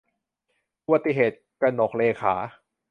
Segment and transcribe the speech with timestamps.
[0.85, 2.33] อุบัติเหตุ- กนกเรขา